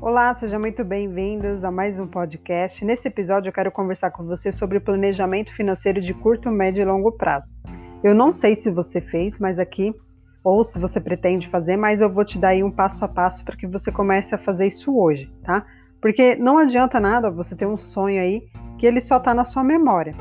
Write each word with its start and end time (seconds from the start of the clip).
Olá, 0.00 0.32
sejam 0.32 0.60
muito 0.60 0.84
bem-vindos 0.84 1.64
a 1.64 1.72
mais 1.72 1.98
um 1.98 2.06
podcast. 2.06 2.84
Nesse 2.84 3.08
episódio 3.08 3.48
eu 3.48 3.52
quero 3.52 3.72
conversar 3.72 4.12
com 4.12 4.24
você 4.24 4.52
sobre 4.52 4.78
planejamento 4.78 5.52
financeiro 5.52 6.00
de 6.00 6.14
curto, 6.14 6.52
médio 6.52 6.82
e 6.82 6.84
longo 6.84 7.10
prazo. 7.10 7.52
Eu 8.04 8.14
não 8.14 8.32
sei 8.32 8.54
se 8.54 8.70
você 8.70 9.00
fez, 9.00 9.40
mas 9.40 9.58
aqui, 9.58 9.92
ou 10.44 10.62
se 10.62 10.78
você 10.78 11.00
pretende 11.00 11.48
fazer, 11.48 11.76
mas 11.76 12.00
eu 12.00 12.08
vou 12.08 12.24
te 12.24 12.38
dar 12.38 12.50
aí 12.50 12.62
um 12.62 12.70
passo 12.70 13.04
a 13.04 13.08
passo 13.08 13.44
para 13.44 13.56
que 13.56 13.66
você 13.66 13.90
comece 13.90 14.32
a 14.32 14.38
fazer 14.38 14.68
isso 14.68 14.96
hoje, 14.96 15.28
tá? 15.42 15.66
Porque 16.00 16.36
não 16.36 16.58
adianta 16.58 17.00
nada 17.00 17.28
você 17.28 17.56
ter 17.56 17.66
um 17.66 17.76
sonho 17.76 18.22
aí 18.22 18.48
que 18.78 18.86
ele 18.86 19.00
só 19.00 19.16
está 19.16 19.34
na 19.34 19.44
sua 19.44 19.64
memória. 19.64 20.14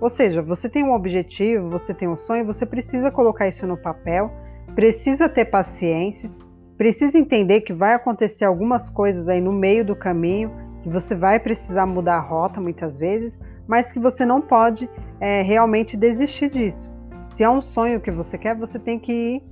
Ou 0.00 0.08
seja, 0.08 0.40
você 0.40 0.68
tem 0.68 0.84
um 0.84 0.92
objetivo, 0.92 1.68
você 1.68 1.92
tem 1.92 2.06
um 2.06 2.16
sonho, 2.16 2.46
você 2.46 2.64
precisa 2.64 3.10
colocar 3.10 3.48
isso 3.48 3.66
no 3.66 3.76
papel, 3.76 4.30
precisa 4.76 5.28
ter 5.28 5.46
paciência, 5.46 6.30
precisa 6.76 7.18
entender 7.18 7.62
que 7.62 7.72
vai 7.72 7.94
acontecer 7.94 8.44
algumas 8.44 8.88
coisas 8.88 9.28
aí 9.28 9.40
no 9.40 9.52
meio 9.52 9.84
do 9.84 9.96
caminho, 9.96 10.50
que 10.82 10.88
você 10.88 11.14
vai 11.14 11.40
precisar 11.40 11.86
mudar 11.86 12.16
a 12.16 12.20
rota 12.20 12.60
muitas 12.60 12.98
vezes, 12.98 13.38
mas 13.66 13.90
que 13.90 13.98
você 13.98 14.24
não 14.24 14.40
pode 14.40 14.88
é, 15.20 15.42
realmente 15.42 15.96
desistir 15.96 16.50
disso. 16.50 16.90
Se 17.26 17.42
é 17.42 17.50
um 17.50 17.60
sonho 17.60 18.00
que 18.00 18.10
você 18.10 18.38
quer, 18.38 18.54
você 18.54 18.78
tem 18.78 18.98
que 18.98 19.42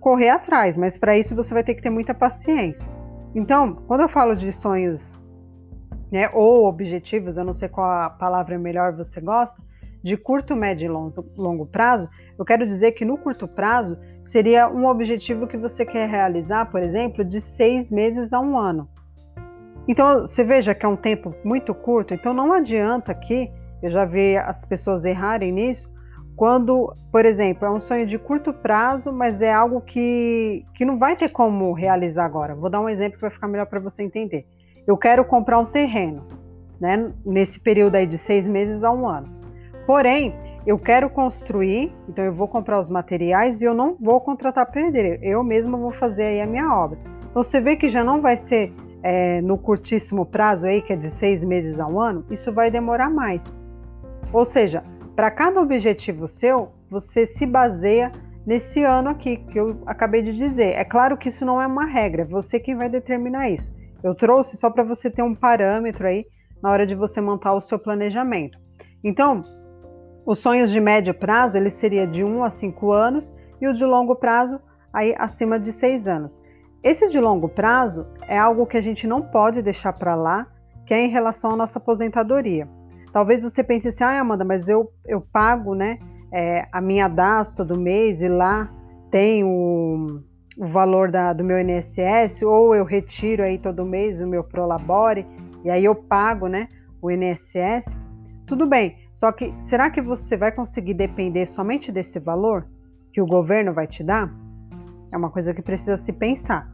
correr 0.00 0.30
atrás, 0.30 0.76
mas 0.76 0.98
para 0.98 1.16
isso 1.16 1.34
você 1.36 1.54
vai 1.54 1.62
ter 1.62 1.74
que 1.74 1.82
ter 1.82 1.90
muita 1.90 2.14
paciência. 2.14 2.90
Então, 3.34 3.74
quando 3.86 4.00
eu 4.00 4.08
falo 4.08 4.34
de 4.34 4.52
sonhos 4.52 5.20
né, 6.10 6.28
ou 6.32 6.66
objetivos, 6.66 7.36
eu 7.36 7.44
não 7.44 7.52
sei 7.52 7.68
qual 7.68 7.88
a 7.88 8.10
palavra 8.10 8.58
melhor 8.58 8.92
você 8.92 9.20
gosta, 9.20 9.62
de 10.02 10.16
curto, 10.16 10.56
médio 10.56 10.86
e 10.86 10.88
longo, 11.36 11.66
prazo, 11.66 12.08
eu 12.38 12.44
quero 12.44 12.66
dizer 12.66 12.92
que 12.92 13.04
no 13.04 13.18
curto 13.18 13.46
prazo 13.46 13.98
seria 14.24 14.68
um 14.68 14.86
objetivo 14.86 15.46
que 15.46 15.56
você 15.56 15.84
quer 15.84 16.08
realizar, 16.08 16.70
por 16.70 16.82
exemplo, 16.82 17.24
de 17.24 17.40
seis 17.40 17.90
meses 17.90 18.32
a 18.32 18.40
um 18.40 18.56
ano. 18.56 18.88
Então, 19.86 20.20
você 20.20 20.44
veja 20.44 20.74
que 20.74 20.86
é 20.86 20.88
um 20.88 20.96
tempo 20.96 21.34
muito 21.44 21.74
curto, 21.74 22.14
então 22.14 22.32
não 22.32 22.52
adianta 22.52 23.12
aqui, 23.12 23.50
eu 23.82 23.90
já 23.90 24.04
vi 24.04 24.36
as 24.36 24.64
pessoas 24.64 25.04
errarem 25.04 25.52
nisso, 25.52 25.90
quando, 26.36 26.94
por 27.12 27.26
exemplo, 27.26 27.66
é 27.66 27.70
um 27.70 27.80
sonho 27.80 28.06
de 28.06 28.18
curto 28.18 28.52
prazo, 28.52 29.12
mas 29.12 29.42
é 29.42 29.52
algo 29.52 29.80
que, 29.82 30.64
que 30.74 30.86
não 30.86 30.98
vai 30.98 31.14
ter 31.14 31.28
como 31.28 31.72
realizar 31.72 32.24
agora. 32.24 32.54
Vou 32.54 32.70
dar 32.70 32.80
um 32.80 32.88
exemplo 32.88 33.16
que 33.16 33.20
vai 33.20 33.30
ficar 33.30 33.46
melhor 33.46 33.66
para 33.66 33.80
você 33.80 34.02
entender. 34.02 34.46
Eu 34.86 34.96
quero 34.96 35.22
comprar 35.24 35.58
um 35.58 35.66
terreno, 35.66 36.26
né, 36.80 37.12
nesse 37.26 37.60
período 37.60 37.96
aí 37.96 38.06
de 38.06 38.16
seis 38.16 38.48
meses 38.48 38.82
a 38.82 38.90
um 38.90 39.06
ano. 39.06 39.39
Porém, 39.86 40.34
eu 40.66 40.78
quero 40.78 41.08
construir, 41.08 41.92
então 42.08 42.24
eu 42.24 42.32
vou 42.32 42.46
comprar 42.46 42.78
os 42.78 42.90
materiais 42.90 43.62
e 43.62 43.64
eu 43.64 43.74
não 43.74 43.96
vou 43.98 44.20
contratar 44.20 44.70
pedreiro, 44.70 45.22
eu 45.22 45.42
mesma 45.42 45.76
vou 45.78 45.90
fazer 45.90 46.24
aí 46.24 46.40
a 46.40 46.46
minha 46.46 46.74
obra. 46.74 46.98
Então 47.30 47.42
você 47.42 47.60
vê 47.60 47.76
que 47.76 47.88
já 47.88 48.04
não 48.04 48.20
vai 48.20 48.36
ser 48.36 48.72
é, 49.02 49.40
no 49.40 49.56
curtíssimo 49.56 50.26
prazo 50.26 50.66
aí, 50.66 50.82
que 50.82 50.92
é 50.92 50.96
de 50.96 51.08
seis 51.08 51.42
meses 51.42 51.80
a 51.80 51.86
um 51.86 51.98
ano, 51.98 52.24
isso 52.30 52.52
vai 52.52 52.70
demorar 52.70 53.08
mais. 53.08 53.44
Ou 54.32 54.44
seja, 54.44 54.84
para 55.16 55.30
cada 55.30 55.60
objetivo 55.60 56.28
seu, 56.28 56.72
você 56.90 57.24
se 57.24 57.46
baseia 57.46 58.12
nesse 58.46 58.82
ano 58.82 59.10
aqui 59.10 59.36
que 59.36 59.58
eu 59.58 59.82
acabei 59.86 60.22
de 60.22 60.32
dizer. 60.32 60.74
É 60.74 60.84
claro 60.84 61.16
que 61.16 61.28
isso 61.28 61.44
não 61.44 61.60
é 61.60 61.66
uma 61.66 61.86
regra, 61.86 62.24
você 62.24 62.60
quem 62.60 62.76
vai 62.76 62.88
determinar 62.88 63.48
isso. 63.48 63.74
Eu 64.02 64.14
trouxe 64.14 64.56
só 64.56 64.70
para 64.70 64.82
você 64.82 65.10
ter 65.10 65.22
um 65.22 65.34
parâmetro 65.34 66.06
aí 66.06 66.26
na 66.62 66.70
hora 66.70 66.86
de 66.86 66.94
você 66.94 67.20
montar 67.20 67.54
o 67.54 67.60
seu 67.60 67.78
planejamento. 67.78 68.58
Então, 69.02 69.42
os 70.24 70.38
sonhos 70.38 70.70
de 70.70 70.80
médio 70.80 71.14
prazo, 71.14 71.56
ele 71.56 71.70
seria 71.70 72.06
de 72.06 72.22
1 72.22 72.44
a 72.44 72.50
5 72.50 72.92
anos 72.92 73.34
e 73.60 73.66
o 73.66 73.72
de 73.72 73.84
longo 73.84 74.14
prazo, 74.16 74.60
aí 74.92 75.14
acima 75.18 75.58
de 75.58 75.72
6 75.72 76.06
anos. 76.06 76.40
Esse 76.82 77.08
de 77.10 77.20
longo 77.20 77.48
prazo 77.48 78.06
é 78.26 78.38
algo 78.38 78.66
que 78.66 78.76
a 78.76 78.80
gente 78.80 79.06
não 79.06 79.20
pode 79.20 79.60
deixar 79.60 79.92
para 79.92 80.14
lá, 80.14 80.46
que 80.86 80.94
é 80.94 81.04
em 81.04 81.08
relação 81.08 81.52
à 81.52 81.56
nossa 81.56 81.78
aposentadoria. 81.78 82.68
Talvez 83.12 83.42
você 83.42 83.62
pense 83.62 83.88
assim, 83.88 84.04
ah, 84.04 84.20
Amanda, 84.20 84.44
mas 84.44 84.68
eu, 84.68 84.90
eu 85.06 85.20
pago 85.20 85.74
né, 85.74 85.98
é, 86.32 86.66
a 86.72 86.80
minha 86.80 87.08
DAS 87.08 87.54
todo 87.54 87.78
mês 87.78 88.22
e 88.22 88.28
lá 88.28 88.70
tem 89.10 89.44
o, 89.44 90.22
o 90.56 90.66
valor 90.68 91.10
da, 91.10 91.32
do 91.32 91.44
meu 91.44 91.60
INSS, 91.60 92.42
ou 92.42 92.74
eu 92.74 92.84
retiro 92.84 93.42
aí 93.42 93.58
todo 93.58 93.84
mês 93.84 94.20
o 94.20 94.26
meu 94.26 94.44
Prolabore, 94.44 95.26
e 95.64 95.70
aí 95.70 95.84
eu 95.84 95.94
pago 95.94 96.46
né, 96.46 96.68
o 97.02 97.10
INSS. 97.10 97.94
Tudo 98.50 98.66
bem, 98.66 98.96
só 99.14 99.30
que 99.30 99.54
será 99.60 99.90
que 99.90 100.02
você 100.02 100.36
vai 100.36 100.50
conseguir 100.50 100.94
depender 100.94 101.46
somente 101.46 101.92
desse 101.92 102.18
valor 102.18 102.66
que 103.12 103.22
o 103.22 103.26
governo 103.26 103.72
vai 103.72 103.86
te 103.86 104.02
dar? 104.02 104.28
É 105.12 105.16
uma 105.16 105.30
coisa 105.30 105.54
que 105.54 105.62
precisa 105.62 105.96
se 105.96 106.12
pensar. 106.12 106.68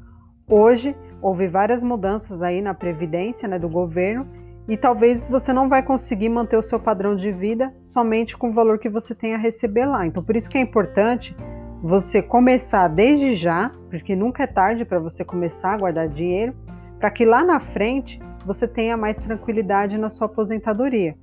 Hoje 0.48 0.96
houve 1.20 1.46
várias 1.46 1.82
mudanças 1.82 2.40
aí 2.40 2.62
na 2.62 2.72
previdência 2.72 3.46
né, 3.46 3.58
do 3.58 3.68
governo 3.68 4.26
e 4.66 4.74
talvez 4.74 5.28
você 5.28 5.52
não 5.52 5.68
vai 5.68 5.82
conseguir 5.82 6.30
manter 6.30 6.56
o 6.56 6.62
seu 6.62 6.80
padrão 6.80 7.14
de 7.14 7.30
vida 7.30 7.74
somente 7.84 8.38
com 8.38 8.48
o 8.48 8.54
valor 8.54 8.78
que 8.78 8.88
você 8.88 9.14
tem 9.14 9.34
a 9.34 9.38
receber 9.38 9.84
lá. 9.84 10.06
Então 10.06 10.24
por 10.24 10.34
isso 10.34 10.48
que 10.48 10.56
é 10.56 10.62
importante 10.62 11.36
você 11.82 12.22
começar 12.22 12.88
desde 12.88 13.34
já, 13.34 13.70
porque 13.90 14.16
nunca 14.16 14.44
é 14.44 14.46
tarde 14.46 14.86
para 14.86 14.98
você 14.98 15.22
começar 15.22 15.74
a 15.74 15.76
guardar 15.76 16.08
dinheiro, 16.08 16.54
para 16.98 17.10
que 17.10 17.26
lá 17.26 17.44
na 17.44 17.60
frente 17.60 18.18
você 18.46 18.66
tenha 18.66 18.96
mais 18.96 19.18
tranquilidade 19.18 19.98
na 19.98 20.08
sua 20.08 20.24
aposentadoria 20.24 21.14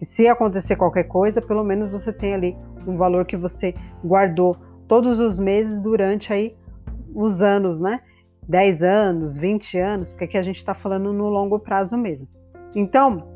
que 0.00 0.06
se 0.06 0.26
acontecer 0.26 0.76
qualquer 0.76 1.04
coisa, 1.04 1.42
pelo 1.42 1.62
menos 1.62 1.90
você 1.90 2.10
tem 2.10 2.32
ali 2.32 2.56
um 2.86 2.96
valor 2.96 3.26
que 3.26 3.36
você 3.36 3.74
guardou 4.02 4.56
todos 4.88 5.20
os 5.20 5.38
meses 5.38 5.78
durante 5.82 6.32
aí 6.32 6.56
os 7.14 7.42
anos, 7.42 7.82
né? 7.82 8.00
10 8.48 8.82
anos, 8.82 9.36
20 9.36 9.78
anos, 9.78 10.10
porque 10.10 10.24
aqui 10.24 10.38
a 10.38 10.42
gente 10.42 10.56
está 10.56 10.72
falando 10.72 11.12
no 11.12 11.28
longo 11.28 11.58
prazo 11.58 11.98
mesmo. 11.98 12.26
Então, 12.74 13.28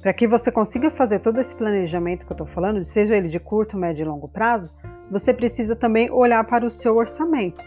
para 0.00 0.14
que 0.14 0.26
você 0.26 0.50
consiga 0.50 0.90
fazer 0.90 1.18
todo 1.18 1.42
esse 1.42 1.54
planejamento 1.54 2.24
que 2.24 2.32
eu 2.32 2.36
estou 2.36 2.46
falando, 2.46 2.82
seja 2.84 3.14
ele 3.14 3.28
de 3.28 3.38
curto, 3.38 3.76
médio 3.76 4.02
e 4.02 4.08
longo 4.08 4.28
prazo, 4.28 4.70
você 5.10 5.34
precisa 5.34 5.76
também 5.76 6.10
olhar 6.10 6.42
para 6.44 6.64
o 6.64 6.70
seu 6.70 6.96
orçamento. 6.96 7.62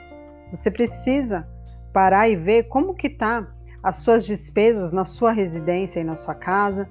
Você 0.50 0.72
precisa 0.72 1.48
parar 1.94 2.28
e 2.28 2.36
ver 2.36 2.64
como 2.64 2.96
que 2.96 3.08
tá 3.08 3.48
as 3.84 3.98
suas 3.98 4.26
despesas 4.26 4.92
na 4.92 5.06
sua 5.06 5.32
residência 5.32 6.00
e 6.00 6.04
na 6.04 6.16
sua 6.16 6.34
casa, 6.34 6.90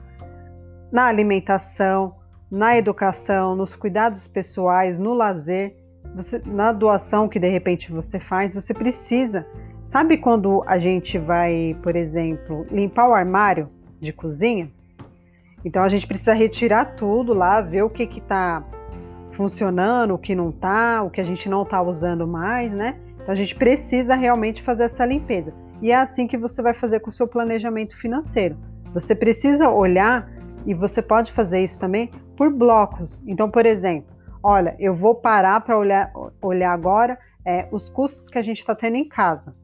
na 0.90 1.06
alimentação, 1.06 2.14
na 2.50 2.76
educação, 2.76 3.54
nos 3.54 3.76
cuidados 3.76 4.26
pessoais, 4.26 4.98
no 4.98 5.14
lazer, 5.14 5.76
você, 6.14 6.42
na 6.44 6.72
doação 6.72 7.28
que 7.28 7.38
de 7.38 7.48
repente 7.48 7.92
você 7.92 8.18
faz, 8.18 8.54
você 8.54 8.74
precisa. 8.74 9.46
Sabe 9.84 10.18
quando 10.18 10.62
a 10.66 10.78
gente 10.78 11.18
vai, 11.18 11.76
por 11.82 11.94
exemplo, 11.94 12.66
limpar 12.70 13.08
o 13.08 13.14
armário 13.14 13.68
de 14.00 14.12
cozinha? 14.12 14.70
Então 15.64 15.82
a 15.82 15.88
gente 15.88 16.06
precisa 16.06 16.32
retirar 16.32 16.96
tudo 16.96 17.34
lá, 17.34 17.60
ver 17.60 17.82
o 17.82 17.90
que 17.90 18.04
está 18.04 18.64
funcionando, 19.32 20.14
o 20.14 20.18
que 20.18 20.34
não 20.34 20.50
está, 20.50 21.02
o 21.02 21.10
que 21.10 21.20
a 21.20 21.24
gente 21.24 21.48
não 21.48 21.62
está 21.62 21.80
usando 21.80 22.26
mais, 22.26 22.72
né? 22.72 22.96
Então 23.14 23.32
a 23.32 23.34
gente 23.34 23.54
precisa 23.54 24.14
realmente 24.14 24.62
fazer 24.62 24.84
essa 24.84 25.04
limpeza. 25.04 25.54
E 25.80 25.92
é 25.92 25.96
assim 25.96 26.26
que 26.26 26.36
você 26.36 26.60
vai 26.60 26.74
fazer 26.74 27.00
com 27.00 27.10
o 27.10 27.12
seu 27.12 27.26
planejamento 27.26 27.96
financeiro. 27.96 28.56
Você 28.92 29.14
precisa 29.14 29.68
olhar 29.68 30.28
e 30.66 30.74
você 30.74 31.00
pode 31.02 31.32
fazer 31.32 31.62
isso 31.62 31.78
também 31.78 32.10
por 32.36 32.52
blocos. 32.52 33.20
Então, 33.26 33.50
por 33.50 33.66
exemplo, 33.66 34.10
olha, 34.42 34.76
eu 34.78 34.94
vou 34.94 35.14
parar 35.14 35.60
para 35.60 35.76
olhar, 35.76 36.12
olhar 36.42 36.72
agora 36.72 37.18
é, 37.44 37.68
os 37.70 37.88
custos 37.88 38.28
que 38.28 38.38
a 38.38 38.42
gente 38.42 38.58
está 38.58 38.74
tendo 38.74 38.96
em 38.96 39.08
casa. 39.08 39.54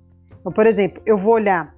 Então, 0.41 0.53
por 0.53 0.67
exemplo, 0.67 1.03
eu 1.05 1.19
vou 1.19 1.35
olhar 1.35 1.75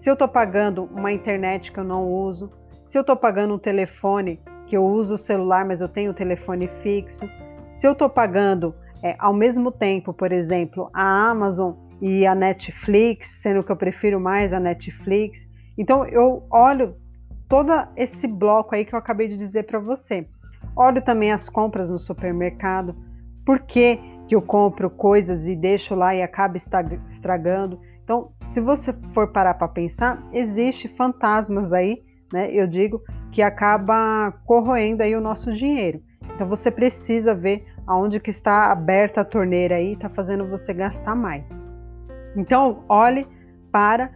se 0.00 0.08
eu 0.08 0.14
estou 0.14 0.28
pagando 0.28 0.84
uma 0.84 1.12
internet 1.12 1.70
que 1.70 1.78
eu 1.78 1.84
não 1.84 2.08
uso, 2.08 2.50
se 2.82 2.96
eu 2.96 3.02
estou 3.02 3.16
pagando 3.16 3.54
um 3.54 3.58
telefone 3.58 4.40
que 4.66 4.76
eu 4.76 4.84
uso 4.84 5.14
o 5.14 5.18
celular, 5.18 5.64
mas 5.64 5.80
eu 5.80 5.88
tenho 5.88 6.12
o 6.12 6.14
telefone 6.14 6.68
fixo, 6.82 7.28
se 7.70 7.86
eu 7.86 7.92
estou 7.92 8.08
pagando 8.08 8.74
é, 9.02 9.14
ao 9.18 9.34
mesmo 9.34 9.70
tempo, 9.70 10.12
por 10.12 10.32
exemplo, 10.32 10.88
a 10.94 11.30
Amazon 11.30 11.74
e 12.00 12.26
a 12.26 12.34
Netflix, 12.34 13.28
sendo 13.42 13.62
que 13.62 13.70
eu 13.70 13.76
prefiro 13.76 14.18
mais 14.18 14.52
a 14.52 14.60
Netflix. 14.60 15.46
Então 15.76 16.06
eu 16.06 16.46
olho 16.50 16.96
todo 17.50 17.72
esse 17.96 18.28
bloco 18.28 18.76
aí 18.76 18.84
que 18.84 18.94
eu 18.94 18.98
acabei 18.98 19.26
de 19.26 19.36
dizer 19.36 19.64
para 19.64 19.80
você. 19.80 20.26
Olho 20.76 21.02
também 21.02 21.32
as 21.32 21.48
compras 21.48 21.90
no 21.90 21.98
supermercado. 21.98 22.94
Por 23.44 23.58
que, 23.58 23.98
que 24.28 24.36
eu 24.36 24.40
compro 24.40 24.88
coisas 24.88 25.48
e 25.48 25.56
deixo 25.56 25.96
lá 25.96 26.14
e 26.14 26.22
acaba 26.22 26.56
estragando? 26.56 27.80
Então, 28.04 28.30
se 28.46 28.60
você 28.60 28.92
for 29.12 29.32
parar 29.32 29.54
para 29.54 29.66
pensar, 29.66 30.22
existe 30.32 30.86
fantasmas 30.88 31.72
aí, 31.72 32.00
né? 32.32 32.50
Eu 32.52 32.68
digo 32.68 33.02
que 33.32 33.42
acaba 33.42 34.32
corroendo 34.46 35.02
aí 35.02 35.16
o 35.16 35.20
nosso 35.20 35.52
dinheiro. 35.52 36.00
Então 36.34 36.46
você 36.48 36.70
precisa 36.70 37.34
ver 37.34 37.66
aonde 37.84 38.20
que 38.20 38.30
está 38.30 38.70
aberta 38.70 39.22
a 39.22 39.24
torneira 39.24 39.74
aí, 39.74 39.94
está 39.94 40.08
fazendo 40.08 40.46
você 40.46 40.72
gastar 40.72 41.16
mais. 41.16 41.44
Então, 42.36 42.84
olhe 42.88 43.26
para 43.72 44.10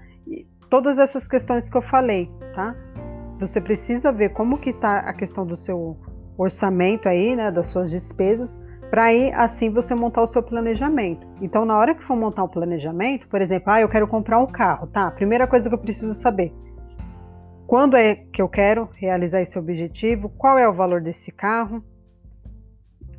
todas 0.71 0.99
essas 0.99 1.27
questões 1.27 1.69
que 1.69 1.77
eu 1.77 1.83
falei, 1.83 2.31
tá? 2.55 2.75
Você 3.41 3.61
precisa 3.61 4.13
ver 4.13 4.31
como 4.31 4.59
que 4.59 4.71
está 4.71 4.99
a 4.99 5.13
questão 5.13 5.45
do 5.45 5.57
seu 5.57 5.97
orçamento 6.39 7.09
aí, 7.09 7.35
né, 7.37 7.51
das 7.51 7.67
suas 7.67 7.91
despesas, 7.91 8.61
para 8.91 9.05
aí 9.05 9.33
assim 9.33 9.71
você 9.71 9.95
montar 9.95 10.23
o 10.23 10.27
seu 10.27 10.43
planejamento. 10.43 11.27
Então, 11.41 11.65
na 11.65 11.77
hora 11.77 11.95
que 11.95 12.05
for 12.05 12.17
montar 12.17 12.45
o 12.45 12.49
planejamento, 12.49 13.27
por 13.29 13.41
exemplo, 13.41 13.73
ah, 13.73 13.81
eu 13.81 13.89
quero 13.89 14.07
comprar 14.07 14.39
um 14.39 14.47
carro, 14.47 14.87
tá? 14.87 15.11
Primeira 15.11 15.47
coisa 15.47 15.69
que 15.69 15.75
eu 15.75 15.81
preciso 15.81 16.15
saber: 16.15 16.53
quando 17.67 17.97
é 17.97 18.15
que 18.15 18.41
eu 18.41 18.49
quero 18.49 18.89
realizar 18.95 19.41
esse 19.41 19.59
objetivo? 19.59 20.29
Qual 20.29 20.59
é 20.59 20.69
o 20.69 20.73
valor 20.73 21.01
desse 21.01 21.33
carro? 21.33 21.83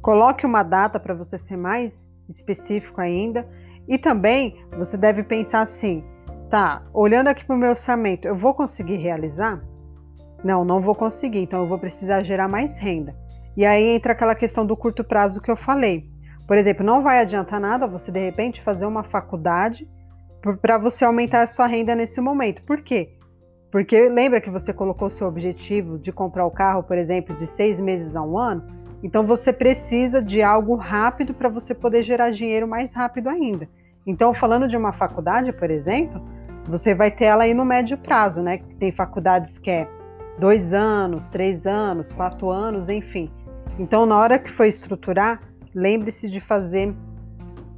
Coloque 0.02 0.46
uma 0.46 0.64
data 0.64 1.00
para 1.00 1.14
você 1.14 1.38
ser 1.38 1.58
mais 1.58 2.10
específico 2.30 3.02
ainda. 3.02 3.48
E 3.88 3.98
também 3.98 4.64
você 4.78 4.96
deve 4.98 5.24
pensar 5.24 5.62
assim: 5.62 6.04
tá, 6.50 6.84
olhando 6.94 7.28
aqui 7.28 7.44
para 7.44 7.56
o 7.56 7.60
meu 7.60 7.70
orçamento, 7.70 8.28
eu 8.28 8.36
vou 8.36 8.54
conseguir 8.54 8.98
realizar? 8.98 9.62
Não, 10.46 10.64
não 10.64 10.80
vou 10.80 10.94
conseguir, 10.94 11.40
então 11.40 11.62
eu 11.62 11.68
vou 11.68 11.80
precisar 11.80 12.22
gerar 12.22 12.48
mais 12.48 12.78
renda. 12.78 13.16
E 13.58 13.66
aí 13.66 13.84
entra 13.96 14.12
aquela 14.12 14.36
questão 14.36 14.64
do 14.64 14.78
curto 14.78 15.04
prazo 15.04 15.42
que 15.42 15.50
eu 15.50 15.58
falei. 15.58 16.08
Por 16.48 16.56
exemplo, 16.56 16.86
não 16.86 17.02
vai 17.02 17.18
adiantar 17.18 17.60
nada 17.60 17.88
você 17.88 18.12
de 18.12 18.20
repente 18.20 18.62
fazer 18.62 18.86
uma 18.86 19.02
faculdade 19.02 19.90
para 20.62 20.78
você 20.78 21.04
aumentar 21.04 21.42
a 21.42 21.48
sua 21.48 21.66
renda 21.66 21.96
nesse 21.96 22.22
momento. 22.22 22.62
Por 22.62 22.84
quê? 22.84 23.18
Porque 23.72 24.08
lembra 24.08 24.40
que 24.40 24.52
você 24.52 24.72
colocou 24.72 25.10
seu 25.10 25.28
objetivo 25.28 25.98
de 25.98 26.12
comprar 26.12 26.46
o 26.46 26.52
carro, 26.52 26.84
por 26.84 26.96
exemplo, 26.96 27.36
de 27.38 27.48
seis 27.48 27.80
meses 27.80 28.16
a 28.16 28.22
um 28.22 28.38
ano? 28.38 28.64
Então 29.02 29.26
você 29.26 29.52
precisa 29.52 30.22
de 30.22 30.44
algo 30.44 30.76
rápido 30.76 31.34
para 31.34 31.50
você 31.50 31.74
poder 31.74 32.04
gerar 32.04 32.30
dinheiro 32.30 32.68
mais 32.68 32.94
rápido 32.94 33.30
ainda. 33.30 33.68
Então, 34.06 34.32
falando 34.32 34.68
de 34.68 34.78
uma 34.78 34.94
faculdade, 34.94 35.52
por 35.52 35.72
exemplo, 35.72 36.22
você 36.68 36.94
vai 36.94 37.10
ter 37.10 37.26
ela 37.26 37.46
aí 37.46 37.54
no 37.56 37.66
médio 37.66 37.98
prazo, 37.98 38.44
né? 38.44 38.60
Tem 38.80 38.92
faculdades 38.92 39.58
que 39.58 39.72
é 39.72 39.88
dois 40.38 40.74
anos, 40.74 41.28
três 41.28 41.66
anos, 41.66 42.12
quatro 42.12 42.50
anos, 42.50 42.90
enfim. 42.90 43.32
Então, 43.80 44.06
na 44.06 44.18
hora 44.18 44.40
que 44.40 44.52
for 44.52 44.66
estruturar, 44.66 45.42
lembre-se 45.74 46.30
de 46.30 46.40
fazer 46.40 46.94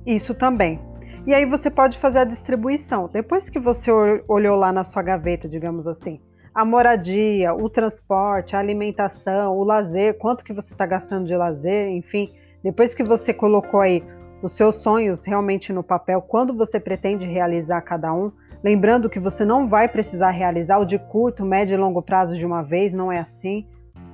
isso 0.05 0.33
também. 0.33 0.79
E 1.25 1.33
aí 1.33 1.45
você 1.45 1.69
pode 1.69 1.99
fazer 1.99 2.19
a 2.19 2.23
distribuição. 2.23 3.09
Depois 3.11 3.49
que 3.49 3.59
você 3.59 3.91
olhou 4.27 4.55
lá 4.55 4.71
na 4.71 4.83
sua 4.83 5.01
gaveta, 5.01 5.47
digamos 5.47 5.87
assim, 5.87 6.21
a 6.53 6.63
moradia, 6.63 7.53
o 7.53 7.69
transporte, 7.69 8.55
a 8.55 8.59
alimentação, 8.59 9.57
o 9.57 9.63
lazer, 9.63 10.17
quanto 10.17 10.43
que 10.43 10.53
você 10.53 10.73
está 10.73 10.85
gastando 10.85 11.27
de 11.27 11.35
lazer, 11.35 11.89
enfim, 11.89 12.29
depois 12.63 12.95
que 12.95 13.03
você 13.03 13.33
colocou 13.33 13.81
aí 13.81 14.03
os 14.41 14.51
seus 14.51 14.77
sonhos 14.77 15.25
realmente 15.25 15.73
no 15.73 15.83
papel, 15.83 16.21
quando 16.21 16.53
você 16.53 16.79
pretende 16.79 17.27
realizar 17.27 17.81
cada 17.81 18.13
um, 18.13 18.31
lembrando 18.63 19.09
que 19.09 19.19
você 19.19 19.43
não 19.43 19.67
vai 19.67 19.87
precisar 19.87 20.31
realizar 20.31 20.77
o 20.79 20.85
de 20.85 20.99
curto, 20.99 21.45
médio 21.45 21.73
e 21.73 21.77
longo 21.77 22.01
prazo 22.01 22.35
de 22.35 22.45
uma 22.45 22.61
vez, 22.61 22.93
não 22.93 23.11
é 23.11 23.19
assim. 23.19 23.65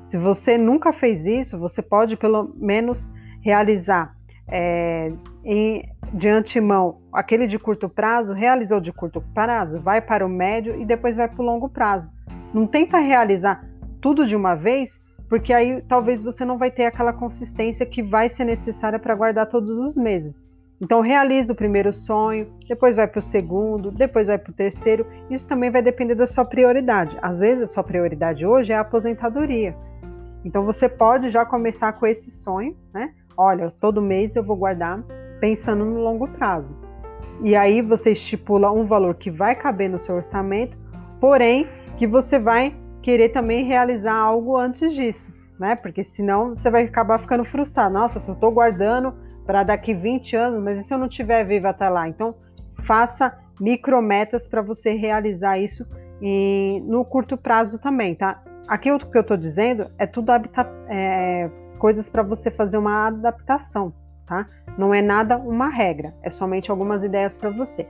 Se 0.06 0.18
você 0.18 0.58
nunca 0.58 0.94
fez 0.94 1.25
isso, 1.25 1.58
você 1.58 1.81
pode 1.81 2.16
pelo 2.18 2.54
menos 2.56 3.12
realizar 3.42 4.16
é, 4.48 5.12
em, 5.44 5.84
de 6.14 6.30
antemão 6.30 7.02
aquele 7.12 7.48
de 7.48 7.58
curto 7.58 7.88
prazo, 7.88 8.34
realizou 8.34 8.80
de 8.80 8.92
curto 8.92 9.22
prazo, 9.34 9.80
vai 9.80 10.02
para 10.02 10.26
o 10.26 10.30
médio 10.30 10.80
e 10.80 10.86
depois 10.86 11.16
vai 11.16 11.28
para 11.28 11.42
o 11.42 11.46
longo 11.46 11.69
prazo. 11.69 12.12
Não 12.54 12.68
tenta 12.68 12.98
realizar 12.98 13.66
tudo 14.02 14.26
de 14.26 14.36
uma 14.36 14.56
vez, 14.56 15.00
porque 15.33 15.51
aí 15.51 15.81
talvez 15.89 16.21
você 16.21 16.45
não 16.45 16.59
vai 16.59 16.69
ter 16.69 16.85
aquela 16.85 17.12
consistência 17.12 17.88
que 17.88 18.03
vai 18.03 18.30
ser 18.30 18.45
necessária 18.45 19.00
para 19.00 19.15
guardar 19.15 19.47
todos 19.47 19.80
os 19.80 19.97
meses. 19.97 20.39
Então 20.80 21.01
realiza 21.01 21.53
o 21.53 21.56
primeiro 21.56 21.91
sonho, 21.91 22.53
depois 22.68 22.95
vai 22.95 23.07
para 23.07 23.18
o 23.18 23.21
segundo, 23.24 23.89
depois 23.89 24.27
vai 24.27 24.38
para 24.38 24.51
o 24.51 24.53
terceiro. 24.53 25.07
Isso 25.31 25.47
também 25.47 25.71
vai 25.71 25.81
depender 25.81 26.13
da 26.13 26.27
sua 26.27 26.45
prioridade. 26.45 27.18
Às 27.19 27.39
vezes 27.39 27.63
a 27.63 27.74
sua 27.74 27.83
prioridade 27.83 28.45
hoje 28.45 28.74
é 28.74 28.75
a 28.75 28.81
aposentadoria. 28.81 29.75
Então 30.45 30.63
você 30.65 30.88
pode 30.88 31.30
já 31.30 31.44
começar 31.44 31.94
com 31.94 32.06
esse 32.06 32.30
sonho, 32.30 32.77
né? 32.94 33.12
Olha, 33.35 33.74
todo 33.81 34.03
mês 34.03 34.35
eu 34.35 34.44
vou 34.44 34.56
guardar 34.56 35.01
pensando 35.39 35.83
no 35.83 36.00
longo 36.00 36.27
prazo. 36.27 36.77
E 37.41 37.56
aí 37.56 37.81
você 37.81 38.12
estipula 38.12 38.71
um 38.71 38.85
valor 38.85 39.15
que 39.15 39.31
vai 39.31 39.56
caber 39.56 39.89
no 39.89 39.97
seu 39.97 40.13
orçamento, 40.13 40.77
porém 41.19 41.68
que 41.97 42.06
você 42.06 42.38
vai 42.38 42.82
querer 43.04 43.30
também 43.30 43.66
realizar 43.66 44.16
algo 44.16 44.58
antes 44.58 44.94
disso, 44.96 45.32
né? 45.60 45.76
Porque 45.76 46.02
senão 46.02 46.56
você 46.56 46.72
vai 46.72 46.86
acabar 46.86 47.20
ficando 47.20 47.44
frustrado. 47.44 47.94
Nossa, 47.94 48.18
eu 48.18 48.34
estou 48.34 48.50
guardando 48.50 49.14
para 49.46 49.62
daqui 49.62 49.94
20 49.94 50.36
anos, 50.36 50.64
mas 50.64 50.80
e 50.80 50.84
se 50.84 50.94
eu 50.94 50.98
não 50.98 51.08
estiver 51.08 51.44
viva 51.44 51.70
até 51.70 51.90
lá? 51.90 52.08
Então, 52.08 52.34
faça 52.88 53.38
micrometas 53.60 54.48
para 54.48 54.62
você 54.62 54.94
realizar 54.94 55.60
isso 55.60 55.86
e 56.22 56.82
no 56.86 57.04
curto 57.04 57.38
prazo 57.38 57.78
também, 57.78 58.16
tá? 58.16 58.42
Aqui 58.68 58.90
o 58.90 58.98
que 58.98 59.18
eu 59.18 59.22
estou 59.22 59.36
dizendo 59.36 59.92
é 59.98 60.08
tudo 60.08 60.32
é, 60.88 61.50
coisas 61.78 62.10
para 62.10 62.24
você 62.24 62.50
fazer 62.50 62.78
uma 62.78 63.08
adaptação, 63.08 63.94
tá? 64.26 64.48
Não 64.78 64.94
é 64.94 65.02
nada 65.02 65.38
uma 65.38 65.68
regra, 65.68 66.16
é 66.24 66.30
somente 66.30 66.72
algumas 66.72 67.04
ideias 67.04 67.38
para 67.38 67.50
você. 67.50 67.86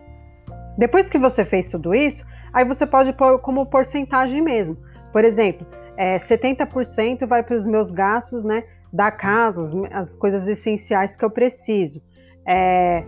Depois 0.75 1.07
que 1.07 1.19
você 1.19 1.45
fez 1.45 1.69
tudo 1.69 1.93
isso, 1.93 2.25
aí 2.51 2.65
você 2.65 2.87
pode 2.87 3.13
pôr 3.13 3.37
como 3.39 3.67
porcentagem 3.67 4.41
mesmo. 4.41 4.75
Por 5.13 5.23
exemplo, 5.23 5.65
é, 5.95 6.17
70% 6.17 7.25
vai 7.27 7.43
para 7.43 7.55
os 7.55 7.67
meus 7.67 7.91
gastos 7.91 8.43
né, 8.43 8.63
da 8.91 9.11
casa, 9.11 9.61
as, 9.61 9.73
as, 9.93 10.15
coisas 10.15 10.47
essenciais 10.47 11.15
que 11.15 11.23
eu 11.23 11.29
preciso. 11.29 12.01
É, 12.45 13.03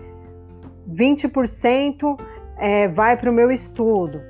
20% 0.89 2.17
é, 2.57 2.87
vai 2.87 3.17
para 3.17 3.29
o 3.29 3.33
meu 3.33 3.51
estudo. 3.51 4.21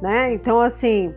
Né? 0.00 0.32
Então, 0.32 0.60
assim, 0.60 1.12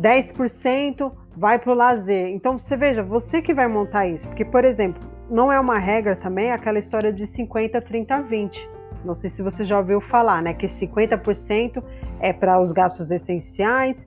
10% 0.00 1.12
vai 1.36 1.58
para 1.58 1.70
o 1.70 1.74
lazer. 1.74 2.28
Então, 2.28 2.58
você 2.58 2.74
veja, 2.74 3.02
você 3.02 3.42
que 3.42 3.52
vai 3.52 3.68
montar 3.68 4.06
isso. 4.06 4.26
Porque, 4.28 4.46
por 4.46 4.64
exemplo, 4.64 5.02
não 5.30 5.52
é 5.52 5.60
uma 5.60 5.78
regra 5.78 6.16
também 6.16 6.50
aquela 6.50 6.78
história 6.78 7.12
de 7.12 7.26
50, 7.26 7.80
30, 7.80 8.22
20. 8.22 8.70
Não 9.04 9.14
sei 9.14 9.28
se 9.28 9.42
você 9.42 9.64
já 9.64 9.78
ouviu 9.78 10.00
falar, 10.00 10.42
né? 10.42 10.54
Que 10.54 10.66
50% 10.66 11.82
é 12.20 12.32
para 12.32 12.60
os 12.60 12.72
gastos 12.72 13.10
essenciais, 13.10 14.06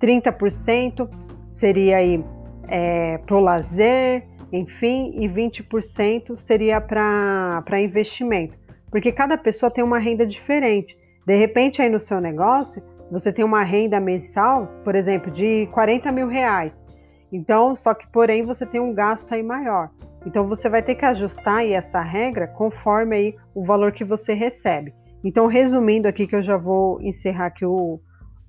30% 0.00 1.08
seria 1.50 1.98
aí 1.98 2.24
é, 2.68 3.18
para 3.18 3.36
o 3.36 3.40
lazer, 3.40 4.26
enfim, 4.52 5.12
e 5.16 5.28
20% 5.28 6.36
seria 6.38 6.80
para 6.80 7.80
investimento. 7.80 8.56
Porque 8.90 9.12
cada 9.12 9.36
pessoa 9.36 9.70
tem 9.70 9.84
uma 9.84 9.98
renda 9.98 10.26
diferente. 10.26 10.96
De 11.26 11.36
repente, 11.36 11.82
aí 11.82 11.90
no 11.90 12.00
seu 12.00 12.20
negócio, 12.20 12.82
você 13.10 13.32
tem 13.32 13.44
uma 13.44 13.62
renda 13.62 14.00
mensal, 14.00 14.66
por 14.84 14.94
exemplo, 14.94 15.30
de 15.30 15.66
40 15.72 16.10
mil 16.12 16.28
reais. 16.28 16.84
Então, 17.30 17.76
só 17.76 17.92
que 17.92 18.06
porém 18.08 18.44
você 18.44 18.64
tem 18.64 18.80
um 18.80 18.94
gasto 18.94 19.32
aí 19.32 19.42
maior. 19.42 19.90
Então 20.26 20.48
você 20.48 20.68
vai 20.68 20.82
ter 20.82 20.94
que 20.94 21.04
ajustar 21.04 21.58
aí 21.58 21.72
essa 21.72 22.00
regra 22.00 22.46
conforme 22.48 23.16
aí 23.16 23.36
o 23.54 23.64
valor 23.64 23.92
que 23.92 24.04
você 24.04 24.34
recebe. 24.34 24.94
Então, 25.22 25.46
resumindo 25.46 26.08
aqui 26.08 26.26
que 26.26 26.36
eu 26.36 26.42
já 26.42 26.56
vou 26.56 27.00
encerrar 27.02 27.46
aqui 27.46 27.64
o, 27.64 28.00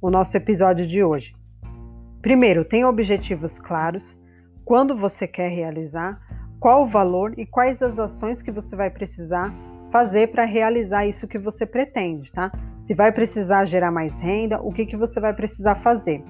o 0.01 0.09
nosso 0.09 0.35
episódio 0.38 0.85
de 0.88 1.03
hoje. 1.03 1.33
Primeiro, 2.21 2.65
tenha 2.65 2.88
objetivos 2.88 3.59
claros, 3.59 4.17
quando 4.65 4.95
você 4.95 5.27
quer 5.27 5.49
realizar, 5.49 6.19
qual 6.59 6.83
o 6.83 6.88
valor 6.88 7.33
e 7.38 7.45
quais 7.45 7.81
as 7.81 7.97
ações 7.97 8.41
que 8.41 8.51
você 8.51 8.75
vai 8.75 8.89
precisar 8.89 9.53
fazer 9.91 10.27
para 10.27 10.45
realizar 10.45 11.07
isso 11.07 11.27
que 11.27 11.38
você 11.38 11.65
pretende, 11.65 12.31
tá? 12.31 12.51
Se 12.79 12.93
vai 12.93 13.11
precisar 13.11 13.65
gerar 13.65 13.91
mais 13.91 14.19
renda, 14.19 14.61
o 14.61 14.71
que, 14.71 14.85
que 14.85 14.97
você 14.97 15.19
vai 15.19 15.33
precisar 15.33 15.75
fazer. 15.75 16.23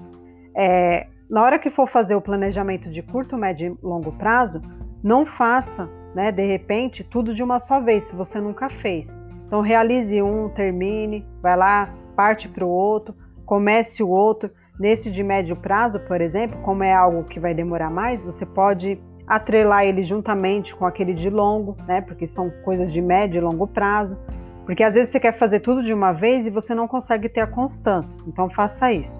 É, 0.55 1.07
na 1.29 1.43
hora 1.43 1.59
que 1.59 1.69
for 1.69 1.87
fazer 1.87 2.15
o 2.15 2.21
planejamento 2.21 2.89
de 2.89 3.01
curto, 3.01 3.37
médio 3.37 3.77
e 3.81 3.85
longo 3.85 4.11
prazo, 4.13 4.61
não 5.03 5.25
faça, 5.25 5.89
né, 6.15 6.31
de 6.31 6.45
repente, 6.45 7.03
tudo 7.03 7.33
de 7.33 7.43
uma 7.43 7.59
só 7.59 7.79
vez, 7.79 8.03
se 8.03 8.15
você 8.15 8.39
nunca 8.39 8.69
fez. 8.69 9.07
Então, 9.45 9.61
realize 9.61 10.21
um, 10.21 10.49
termine, 10.49 11.25
vai 11.41 11.57
lá, 11.57 11.93
parte 12.15 12.47
para 12.47 12.65
o 12.65 12.69
outro, 12.69 13.15
comece 13.45 14.03
o 14.03 14.09
outro. 14.09 14.51
Nesse 14.79 15.11
de 15.11 15.21
médio 15.21 15.57
prazo, 15.57 15.99
por 15.99 16.21
exemplo, 16.21 16.57
como 16.61 16.83
é 16.83 16.93
algo 16.93 17.25
que 17.25 17.39
vai 17.39 17.53
demorar 17.53 17.89
mais, 17.89 18.23
você 18.23 18.45
pode 18.45 18.97
atrelar 19.27 19.83
ele 19.83 20.03
juntamente 20.03 20.73
com 20.73 20.85
aquele 20.85 21.13
de 21.13 21.29
longo, 21.29 21.75
né? 21.85 21.99
Porque 21.99 22.25
são 22.25 22.49
coisas 22.63 22.91
de 22.91 23.01
médio 23.01 23.39
e 23.39 23.41
longo 23.41 23.67
prazo. 23.67 24.17
Porque 24.65 24.81
às 24.81 24.95
vezes 24.95 25.09
você 25.09 25.19
quer 25.19 25.37
fazer 25.37 25.59
tudo 25.59 25.83
de 25.83 25.93
uma 25.93 26.13
vez 26.13 26.47
e 26.47 26.49
você 26.49 26.73
não 26.73 26.87
consegue 26.87 27.27
ter 27.27 27.41
a 27.41 27.47
constância. 27.47 28.17
Então 28.25 28.49
faça 28.49 28.91
isso. 28.93 29.19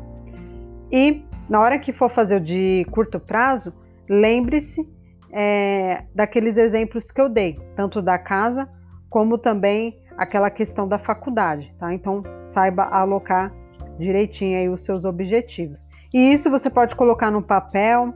E 0.91 1.25
na 1.49 1.59
hora 1.59 1.77
que 1.77 1.91
for 1.91 2.09
fazer 2.09 2.37
o 2.37 2.39
de 2.39 2.85
curto 2.91 3.19
prazo, 3.19 3.73
lembre-se 4.07 4.87
é, 5.31 6.03
daqueles 6.15 6.55
exemplos 6.55 7.11
que 7.11 7.19
eu 7.19 7.27
dei, 7.27 7.59
tanto 7.75 8.01
da 8.01 8.17
casa 8.17 8.69
como 9.09 9.37
também 9.37 9.99
aquela 10.17 10.49
questão 10.49 10.87
da 10.87 10.99
faculdade, 10.99 11.73
tá? 11.79 11.93
Então 11.93 12.23
saiba 12.41 12.83
alocar 12.83 13.51
direitinho 13.99 14.57
aí 14.57 14.69
os 14.69 14.81
seus 14.81 15.05
objetivos. 15.05 15.87
E 16.13 16.31
isso 16.31 16.49
você 16.49 16.69
pode 16.69 16.95
colocar 16.95 17.29
no 17.29 17.41
papel, 17.41 18.13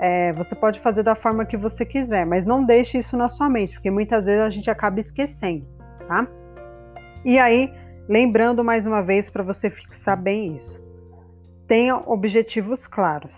é, 0.00 0.32
você 0.32 0.54
pode 0.54 0.80
fazer 0.80 1.02
da 1.02 1.14
forma 1.14 1.44
que 1.44 1.56
você 1.56 1.84
quiser, 1.84 2.24
mas 2.24 2.44
não 2.44 2.64
deixe 2.64 2.98
isso 2.98 3.16
na 3.16 3.28
sua 3.28 3.48
mente, 3.48 3.74
porque 3.74 3.90
muitas 3.90 4.26
vezes 4.26 4.40
a 4.40 4.50
gente 4.50 4.70
acaba 4.70 4.98
esquecendo, 4.98 5.64
tá? 6.06 6.26
E 7.24 7.38
aí, 7.38 7.72
lembrando 8.08 8.64
mais 8.64 8.86
uma 8.86 9.02
vez 9.02 9.28
para 9.28 9.42
você 9.42 9.68
fixar 9.70 10.16
bem 10.16 10.56
isso. 10.56 10.80
Tenha 11.66 11.96
objetivos 11.96 12.86
claros. 12.86 13.32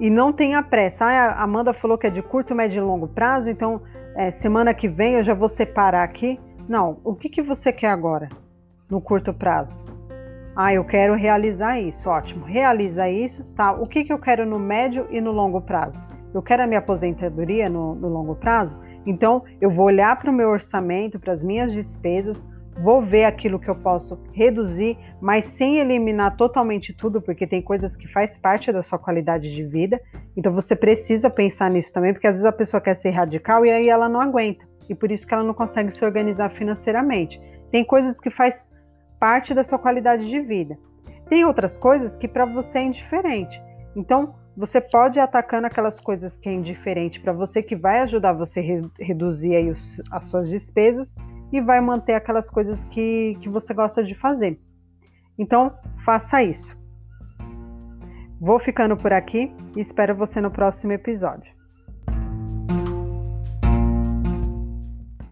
E 0.00 0.10
não 0.10 0.32
tenha 0.32 0.62
pressa. 0.62 1.04
Ah, 1.04 1.26
a 1.28 1.42
Amanda 1.44 1.72
falou 1.72 1.96
que 1.96 2.06
é 2.06 2.10
de 2.10 2.20
curto, 2.20 2.54
médio 2.54 2.82
e 2.82 2.86
longo 2.86 3.08
prazo, 3.08 3.48
então 3.48 3.80
é, 4.16 4.30
semana 4.30 4.74
que 4.74 4.88
vem 4.88 5.14
eu 5.14 5.24
já 5.24 5.32
vou 5.34 5.48
separar 5.48 6.02
aqui. 6.02 6.38
Não, 6.68 6.98
o 7.04 7.14
que, 7.14 7.28
que 7.28 7.42
você 7.42 7.72
quer 7.72 7.90
agora, 7.90 8.28
no 8.90 9.00
curto 9.00 9.32
prazo? 9.32 9.78
Ah, 10.56 10.72
eu 10.72 10.84
quero 10.84 11.14
realizar 11.14 11.80
isso, 11.80 12.08
ótimo. 12.08 12.44
Realiza 12.44 13.10
isso, 13.10 13.42
tá? 13.56 13.72
O 13.72 13.88
que, 13.88 14.04
que 14.04 14.12
eu 14.12 14.18
quero 14.18 14.46
no 14.46 14.58
médio 14.58 15.06
e 15.10 15.20
no 15.20 15.32
longo 15.32 15.60
prazo? 15.60 16.00
Eu 16.32 16.42
quero 16.42 16.62
a 16.62 16.66
minha 16.66 16.78
aposentadoria 16.78 17.68
no, 17.68 17.96
no 17.96 18.08
longo 18.08 18.36
prazo? 18.36 18.78
Então, 19.04 19.42
eu 19.60 19.68
vou 19.68 19.86
olhar 19.86 20.16
para 20.16 20.30
o 20.30 20.34
meu 20.34 20.48
orçamento, 20.48 21.18
para 21.18 21.32
as 21.32 21.42
minhas 21.42 21.72
despesas, 21.72 22.46
vou 22.82 23.02
ver 23.02 23.24
aquilo 23.24 23.58
que 23.58 23.68
eu 23.68 23.74
posso 23.74 24.16
reduzir, 24.32 24.96
mas 25.20 25.44
sem 25.44 25.78
eliminar 25.78 26.36
totalmente 26.36 26.92
tudo, 26.92 27.20
porque 27.20 27.48
tem 27.48 27.60
coisas 27.60 27.96
que 27.96 28.06
faz 28.06 28.38
parte 28.38 28.72
da 28.72 28.80
sua 28.80 28.98
qualidade 28.98 29.52
de 29.52 29.64
vida. 29.64 30.00
Então 30.36 30.52
você 30.52 30.76
precisa 30.76 31.28
pensar 31.28 31.68
nisso 31.68 31.92
também, 31.92 32.12
porque 32.12 32.28
às 32.28 32.34
vezes 32.34 32.46
a 32.46 32.52
pessoa 32.52 32.80
quer 32.80 32.94
ser 32.94 33.10
radical 33.10 33.66
e 33.66 33.70
aí 33.70 33.88
ela 33.88 34.08
não 34.08 34.20
aguenta. 34.20 34.64
E 34.88 34.94
por 34.94 35.10
isso 35.10 35.26
que 35.26 35.34
ela 35.34 35.44
não 35.44 35.54
consegue 35.54 35.90
se 35.90 36.04
organizar 36.04 36.50
financeiramente. 36.50 37.40
Tem 37.72 37.84
coisas 37.84 38.20
que 38.20 38.30
faz 38.30 38.68
parte 39.18 39.54
da 39.54 39.64
sua 39.64 39.78
qualidade 39.78 40.28
de 40.28 40.40
vida. 40.40 40.78
Tem 41.28 41.44
outras 41.44 41.76
coisas 41.76 42.16
que 42.16 42.28
para 42.28 42.44
você 42.44 42.78
é 42.78 42.82
indiferente. 42.82 43.62
Então, 43.96 44.34
você 44.56 44.80
pode 44.80 45.18
ir 45.18 45.22
atacando 45.22 45.66
aquelas 45.66 45.98
coisas 46.00 46.36
que 46.36 46.48
é 46.48 46.52
indiferente 46.52 47.20
para 47.20 47.32
você, 47.32 47.62
que 47.62 47.74
vai 47.74 48.00
ajudar 48.00 48.32
você 48.32 48.60
a 48.60 48.62
re 48.62 48.90
reduzir 49.00 49.56
aí 49.56 49.70
os, 49.70 50.00
as 50.10 50.26
suas 50.26 50.48
despesas 50.48 51.14
e 51.52 51.60
vai 51.60 51.80
manter 51.80 52.14
aquelas 52.14 52.50
coisas 52.50 52.84
que, 52.86 53.36
que 53.40 53.48
você 53.48 53.72
gosta 53.72 54.02
de 54.02 54.14
fazer. 54.14 54.60
Então, 55.38 55.72
faça 56.04 56.42
isso. 56.42 56.76
Vou 58.40 58.58
ficando 58.58 58.96
por 58.96 59.12
aqui 59.12 59.54
e 59.76 59.80
espero 59.80 60.14
você 60.14 60.40
no 60.40 60.50
próximo 60.50 60.92
episódio. 60.92 61.53